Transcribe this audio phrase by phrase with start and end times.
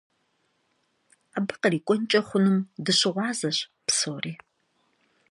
[1.37, 4.33] Абы кърикӀуэнкӀэ хъунум дыщыгъуазэщ псори.